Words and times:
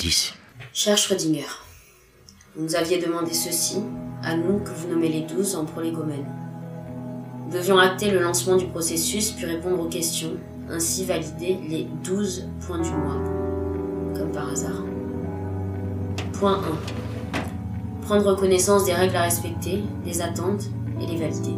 10. 0.00 0.32
Cher 0.72 0.96
Schrödinger, 0.96 1.44
vous 2.56 2.64
nous 2.64 2.74
aviez 2.74 2.96
demandé 2.96 3.34
ceci, 3.34 3.82
à 4.22 4.34
nous 4.34 4.60
que 4.60 4.70
vous 4.70 4.88
nommez 4.88 5.10
les 5.10 5.20
douze 5.20 5.54
en 5.56 5.66
prolégomènes. 5.66 6.24
Nous 7.44 7.52
devions 7.52 7.76
acter 7.76 8.10
le 8.10 8.22
lancement 8.22 8.56
du 8.56 8.64
processus 8.64 9.32
puis 9.32 9.44
répondre 9.44 9.78
aux 9.78 9.90
questions, 9.90 10.32
ainsi 10.70 11.04
valider 11.04 11.58
les 11.68 11.86
douze 12.02 12.48
points 12.66 12.78
du 12.78 12.88
mois, 12.88 13.22
comme 14.16 14.32
par 14.32 14.48
hasard. 14.50 14.82
Point 16.32 16.62
1. 17.34 18.06
Prendre 18.06 18.34
connaissance 18.36 18.86
des 18.86 18.94
règles 18.94 19.16
à 19.16 19.22
respecter, 19.24 19.82
des 20.06 20.22
attentes 20.22 20.70
et 21.02 21.06
les 21.06 21.18
valider. 21.18 21.56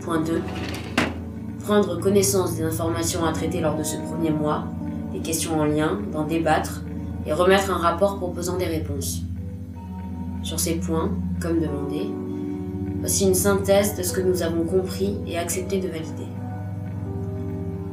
Point 0.00 0.22
2. 0.22 0.40
Prendre 1.62 2.00
connaissance 2.00 2.54
des 2.54 2.62
informations 2.62 3.26
à 3.26 3.32
traiter 3.32 3.60
lors 3.60 3.76
de 3.76 3.82
ce 3.82 3.96
premier 3.96 4.30
mois, 4.30 4.64
des 5.12 5.20
questions 5.20 5.60
en 5.60 5.66
lien, 5.66 6.00
d'en 6.10 6.24
débattre 6.24 6.80
et 7.26 7.32
remettre 7.32 7.70
un 7.70 7.78
rapport 7.78 8.16
proposant 8.16 8.56
des 8.56 8.66
réponses. 8.66 9.22
Sur 10.42 10.58
ces 10.58 10.74
points, 10.74 11.10
comme 11.40 11.60
demandé, 11.60 12.10
voici 13.00 13.24
une 13.26 13.34
synthèse 13.34 13.96
de 13.96 14.02
ce 14.02 14.12
que 14.12 14.20
nous 14.20 14.42
avons 14.42 14.64
compris 14.64 15.18
et 15.26 15.38
accepté 15.38 15.80
de 15.80 15.88
valider. 15.88 16.26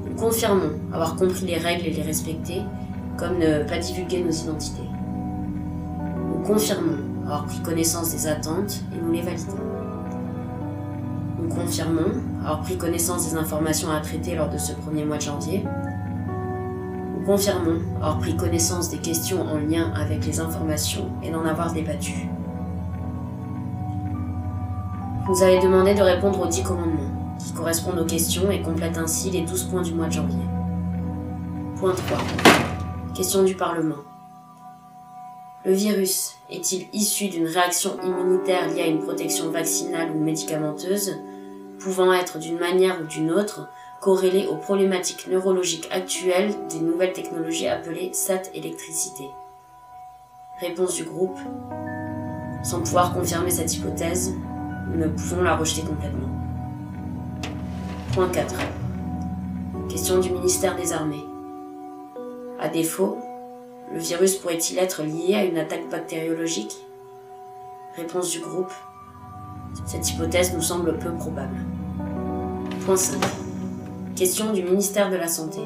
Nous 0.10 0.16
confirmons 0.16 0.72
avoir 0.92 1.16
compris 1.16 1.46
les 1.46 1.58
règles 1.58 1.86
et 1.86 1.92
les 1.92 2.02
respecter, 2.02 2.62
comme 3.18 3.38
ne 3.38 3.64
pas 3.64 3.78
divulguer 3.78 4.24
nos 4.24 4.32
identités. 4.32 4.88
Nous 6.28 6.44
confirmons 6.46 6.98
avoir 7.26 7.46
pris 7.46 7.60
connaissance 7.60 8.12
des 8.12 8.28
attentes 8.28 8.82
et 8.94 9.02
nous 9.02 9.12
les 9.12 9.22
validons. 9.22 9.54
Nous 11.42 11.50
confirmons 11.54 12.12
avoir 12.42 12.62
pris 12.62 12.78
connaissance 12.78 13.30
des 13.30 13.38
informations 13.38 13.92
à 13.92 14.00
traiter 14.00 14.36
lors 14.36 14.50
de 14.50 14.58
ce 14.58 14.74
premier 14.74 15.06
mois 15.06 15.18
de 15.18 15.22
janvier. 15.22 15.64
Confirmons 17.26 17.80
avoir 17.98 18.20
pris 18.20 18.36
connaissance 18.36 18.90
des 18.90 18.98
questions 18.98 19.42
en 19.42 19.58
lien 19.58 19.92
avec 19.96 20.26
les 20.26 20.40
informations 20.40 21.12
et 21.22 21.32
d'en 21.32 21.46
avoir 21.46 21.72
débattu. 21.74 22.28
Vous 25.28 25.44
avez 25.44 25.60
demandé 25.60 25.94
de 25.94 26.02
répondre 26.02 26.42
aux 26.42 26.48
10 26.48 26.64
commandements, 26.64 27.36
qui 27.38 27.54
correspondent 27.54 28.00
aux 28.00 28.06
questions 28.06 28.50
et 28.50 28.62
complètent 28.62 28.98
ainsi 28.98 29.30
les 29.30 29.42
12 29.42 29.64
points 29.66 29.82
du 29.84 29.94
mois 29.94 30.08
de 30.08 30.14
janvier. 30.14 30.44
Point 31.78 31.94
3. 31.94 32.18
Question 33.14 33.44
du 33.44 33.56
Parlement. 33.56 34.04
Le 35.66 35.74
virus 35.74 36.36
est-il 36.50 36.88
issu 36.94 37.28
d'une 37.28 37.46
réaction 37.46 37.98
immunitaire 38.02 38.70
liée 38.70 38.82
à 38.82 38.88
une 38.88 39.04
protection 39.04 39.52
vaccinale 39.52 40.10
ou 40.16 40.20
médicamenteuse, 40.20 41.18
pouvant 41.80 42.12
être 42.14 42.40
d'une 42.40 42.58
manière 42.58 43.00
ou 43.02 43.06
d'une 43.06 43.32
autre 43.32 43.70
corrélée 44.02 44.48
aux 44.48 44.56
problématiques 44.56 45.28
neurologiques 45.28 45.90
actuelles 45.92 46.56
des 46.70 46.80
nouvelles 46.80 47.14
technologies 47.14 47.68
appelées 47.68 48.12
SAT-électricité 48.14 49.26
Réponse 50.60 50.96
du 50.96 51.04
groupe. 51.04 51.38
Sans 52.64 52.82
pouvoir 52.82 53.14
confirmer 53.14 53.50
cette 53.50 53.74
hypothèse, 53.74 54.34
nous 54.90 54.98
ne 54.98 55.08
pouvons 55.08 55.42
la 55.42 55.56
rejeter 55.56 55.84
complètement. 55.84 56.30
Point 58.14 58.28
4. 58.28 58.56
Question 59.90 60.20
du 60.20 60.32
ministère 60.32 60.76
des 60.76 60.92
Armées. 60.92 61.26
À 62.60 62.68
défaut, 62.68 63.18
le 63.94 64.00
virus 64.00 64.36
pourrait-il 64.36 64.78
être 64.80 65.04
lié 65.04 65.36
à 65.36 65.46
une 65.46 65.58
attaque 65.58 65.90
bactériologique? 65.90 66.76
Réponse 67.96 68.32
du 68.32 68.40
groupe. 68.40 68.72
Cette 69.86 70.10
hypothèse 70.10 70.54
nous 70.54 70.62
semble 70.62 70.98
peu 70.98 71.12
probable. 71.14 71.56
Point 72.86 72.98
5. 72.98 73.49
Question 74.20 74.52
du 74.52 74.64
ministère 74.64 75.10
de 75.10 75.16
la 75.16 75.30
Santé. 75.30 75.62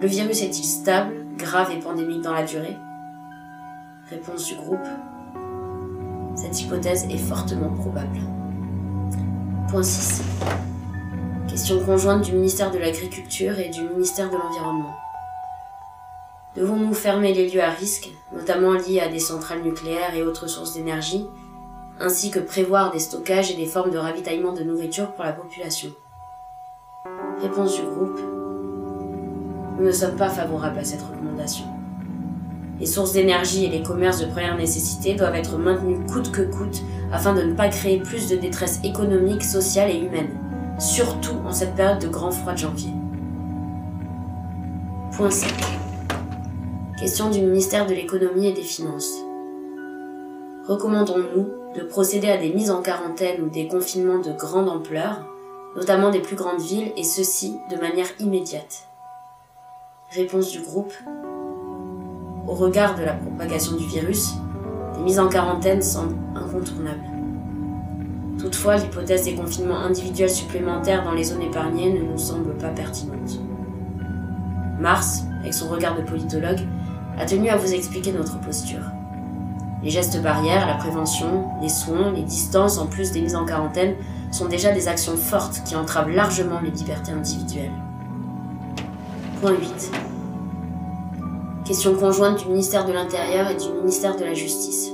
Le 0.00 0.06
virus 0.06 0.42
est-il 0.42 0.62
stable, 0.62 1.26
grave 1.36 1.72
et 1.72 1.80
pandémique 1.80 2.20
dans 2.20 2.32
la 2.32 2.44
durée? 2.44 2.76
Réponse 4.08 4.46
du 4.46 4.54
groupe. 4.54 4.86
Cette 6.36 6.60
hypothèse 6.60 7.04
est 7.10 7.18
fortement 7.18 7.70
probable. 7.70 8.20
Point 9.68 9.82
6. 9.82 10.22
Question 11.48 11.84
conjointe 11.84 12.22
du 12.22 12.30
ministère 12.30 12.70
de 12.70 12.78
l'Agriculture 12.78 13.58
et 13.58 13.70
du 13.70 13.82
ministère 13.82 14.30
de 14.30 14.36
l'Environnement. 14.36 14.94
Devons-nous 16.54 16.94
fermer 16.94 17.34
les 17.34 17.50
lieux 17.50 17.64
à 17.64 17.70
risque, 17.70 18.08
notamment 18.32 18.74
liés 18.74 19.00
à 19.00 19.08
des 19.08 19.18
centrales 19.18 19.62
nucléaires 19.62 20.14
et 20.14 20.22
autres 20.22 20.46
sources 20.46 20.74
d'énergie, 20.74 21.26
ainsi 21.98 22.30
que 22.30 22.38
prévoir 22.38 22.92
des 22.92 23.00
stockages 23.00 23.50
et 23.50 23.56
des 23.56 23.66
formes 23.66 23.90
de 23.90 23.98
ravitaillement 23.98 24.52
de 24.52 24.62
nourriture 24.62 25.10
pour 25.14 25.24
la 25.24 25.32
population? 25.32 25.90
Réponse 27.46 27.76
du 27.76 27.82
groupe. 27.82 28.18
Nous 29.78 29.86
ne 29.86 29.92
sommes 29.92 30.16
pas 30.16 30.28
favorables 30.28 30.80
à 30.80 30.84
cette 30.84 31.02
recommandation. 31.02 31.66
Les 32.80 32.86
sources 32.86 33.12
d'énergie 33.12 33.64
et 33.64 33.68
les 33.68 33.84
commerces 33.84 34.18
de 34.18 34.26
première 34.26 34.56
nécessité 34.56 35.14
doivent 35.14 35.36
être 35.36 35.56
maintenus 35.56 35.98
coûte 36.10 36.32
que 36.32 36.42
coûte 36.42 36.82
afin 37.12 37.34
de 37.34 37.42
ne 37.42 37.54
pas 37.54 37.68
créer 37.68 38.00
plus 38.00 38.28
de 38.28 38.34
détresse 38.34 38.80
économique, 38.82 39.44
sociale 39.44 39.92
et 39.92 40.00
humaine, 40.00 40.30
surtout 40.80 41.36
en 41.46 41.52
cette 41.52 41.76
période 41.76 42.00
de 42.00 42.08
grand 42.08 42.32
froid 42.32 42.54
de 42.54 42.58
janvier. 42.58 42.90
Point 45.12 45.30
5. 45.30 45.48
Question 46.98 47.30
du 47.30 47.42
ministère 47.42 47.86
de 47.86 47.94
l'économie 47.94 48.48
et 48.48 48.54
des 48.54 48.62
finances. 48.62 49.14
Recommandons-nous 50.66 51.46
de 51.76 51.82
procéder 51.82 52.28
à 52.28 52.38
des 52.38 52.52
mises 52.52 52.72
en 52.72 52.82
quarantaine 52.82 53.40
ou 53.40 53.48
des 53.50 53.68
confinements 53.68 54.18
de 54.18 54.32
grande 54.32 54.68
ampleur, 54.68 55.35
notamment 55.76 56.10
des 56.10 56.20
plus 56.20 56.36
grandes 56.36 56.60
villes, 56.60 56.92
et 56.96 57.04
ceci 57.04 57.58
de 57.70 57.76
manière 57.76 58.06
immédiate 58.18 58.88
Réponse 60.10 60.50
du 60.50 60.60
groupe. 60.60 60.92
Au 62.46 62.54
regard 62.54 62.94
de 62.94 63.04
la 63.04 63.12
propagation 63.12 63.76
du 63.76 63.86
virus, 63.86 64.34
des 64.94 65.02
mises 65.02 65.18
en 65.18 65.28
quarantaine 65.28 65.82
semblent 65.82 66.16
incontournables. 66.34 67.04
Toutefois, 68.38 68.76
l'hypothèse 68.76 69.24
des 69.24 69.34
confinements 69.34 69.78
individuels 69.78 70.30
supplémentaires 70.30 71.04
dans 71.04 71.12
les 71.12 71.24
zones 71.24 71.42
épargnées 71.42 71.92
ne 71.92 72.04
nous 72.04 72.18
semble 72.18 72.56
pas 72.56 72.68
pertinente. 72.68 73.40
Mars, 74.78 75.24
avec 75.40 75.54
son 75.54 75.68
regard 75.68 75.96
de 75.96 76.02
politologue, 76.02 76.60
a 77.18 77.24
tenu 77.26 77.48
à 77.48 77.56
vous 77.56 77.74
expliquer 77.74 78.12
notre 78.12 78.40
posture. 78.40 78.82
Les 79.82 79.90
gestes 79.90 80.22
barrières, 80.22 80.66
la 80.66 80.74
prévention, 80.74 81.44
les 81.60 81.68
soins, 81.68 82.12
les 82.12 82.22
distances 82.22 82.78
en 82.78 82.86
plus 82.86 83.10
des 83.12 83.20
mises 83.20 83.36
en 83.36 83.44
quarantaine 83.44 83.94
sont 84.30 84.46
déjà 84.46 84.72
des 84.72 84.88
actions 84.88 85.16
fortes 85.16 85.62
qui 85.64 85.76
entravent 85.76 86.10
largement 86.10 86.60
les 86.60 86.70
libertés 86.70 87.12
individuelles. 87.12 87.72
Point 89.40 89.52
8. 89.52 89.92
Question 91.64 91.94
conjointe 91.96 92.38
du 92.38 92.46
ministère 92.46 92.86
de 92.86 92.92
l'Intérieur 92.92 93.50
et 93.50 93.56
du 93.56 93.68
ministère 93.70 94.16
de 94.16 94.24
la 94.24 94.34
Justice. 94.34 94.90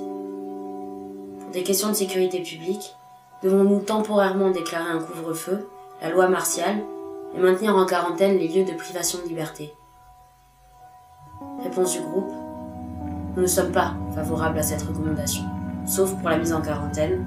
Pour 1.40 1.50
des 1.52 1.62
questions 1.62 1.88
de 1.88 1.94
sécurité 1.94 2.40
publique, 2.40 2.94
devons-nous 3.42 3.80
temporairement 3.80 4.50
déclarer 4.50 4.90
un 4.90 5.00
couvre-feu, 5.00 5.68
la 6.00 6.10
loi 6.10 6.28
martiale, 6.28 6.76
et 7.36 7.40
maintenir 7.40 7.76
en 7.76 7.86
quarantaine 7.86 8.38
les 8.38 8.48
lieux 8.48 8.64
de 8.64 8.76
privation 8.76 9.18
de 9.22 9.28
liberté? 9.28 9.74
Réponse 11.62 11.92
du 11.92 12.00
groupe. 12.00 12.32
Nous 13.36 13.42
ne 13.42 13.46
sommes 13.46 13.72
pas 13.72 13.94
favorables 14.14 14.58
à 14.58 14.62
cette 14.62 14.82
recommandation, 14.82 15.44
sauf 15.86 16.14
pour 16.16 16.28
la 16.28 16.38
mise 16.38 16.52
en 16.52 16.60
quarantaine, 16.60 17.24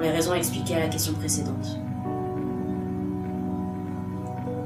pour 0.00 0.08
les 0.08 0.16
raisons 0.16 0.32
expliquées 0.32 0.76
à 0.76 0.80
la 0.80 0.88
question 0.88 1.12
précédente. 1.12 1.78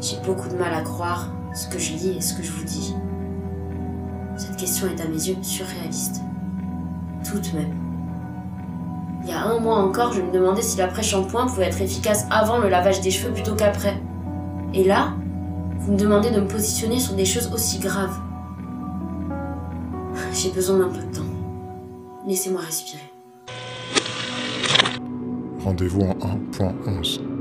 J'ai 0.01 0.17
beaucoup 0.25 0.49
de 0.49 0.55
mal 0.55 0.73
à 0.73 0.83
croire 0.83 1.29
ce 1.53 1.67
que 1.67 1.77
je 1.77 1.95
lis 1.95 2.11
et 2.11 2.21
ce 2.21 2.35
que 2.35 2.45
je 2.45 2.53
vous 2.53 2.63
dis. 2.63 2.95
Cette 4.37 4.55
question 4.55 4.87
est 4.87 5.01
à 5.01 5.09
mes 5.09 5.27
yeux 5.27 5.37
surréaliste. 5.43 6.21
Toute 7.29 7.53
même. 7.53 7.75
Il 9.25 9.31
y 9.31 9.33
a 9.33 9.43
un 9.43 9.59
mois 9.59 9.79
encore, 9.79 10.13
je 10.13 10.23
me 10.23 10.31
demandais 10.31 10.63
si 10.63 10.79
l'après-shampoing 10.79 11.47
pouvait 11.47 11.65
être 11.65 11.83
efficace 11.83 12.27
avant 12.31 12.59
le 12.59 12.69
lavage 12.69 13.01
des 13.01 13.11
cheveux 13.11 13.35
plutôt 13.35 13.57
qu'après. 13.57 14.01
Et 14.73 14.85
là, 14.85 15.15
vous 15.81 15.95
me 15.95 15.99
demandez 15.99 16.31
de 16.31 16.43
me 16.43 16.47
positionner 16.47 17.01
sur 17.01 17.15
des 17.15 17.27
choses 17.27 17.53
aussi 17.53 17.81
graves. 17.81 18.21
J'ai 20.33 20.53
besoin 20.53 20.79
d'un 20.79 20.91
peu 20.91 21.05
de 21.05 21.13
temps. 21.13 21.23
Laissez-moi 22.25 22.61
respirer. 22.61 23.14
Rendez-vous 25.65 26.03
en 26.03 26.39
1.11. 26.53 27.34